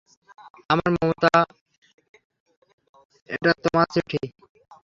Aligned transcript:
আর 0.69 0.77
মমতা 0.95 1.33
এটা 3.29 3.51
তোমার 3.63 3.87
চিঠি। 3.93 4.21